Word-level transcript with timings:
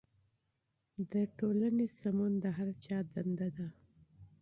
د 1.11 1.13
ټولنې 1.37 1.85
اصلاح 1.89 2.33
د 2.43 2.45
هر 2.57 2.69
چا 2.85 2.97
دنده 3.13 3.47
ده. 3.57 3.67